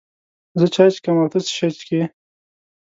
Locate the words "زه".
0.59-0.65